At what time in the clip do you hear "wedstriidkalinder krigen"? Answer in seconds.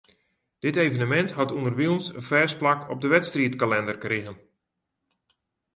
3.15-4.37